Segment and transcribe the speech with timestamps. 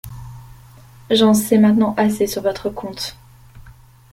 [1.11, 3.17] J’en sais maintenant assez sur votre compte…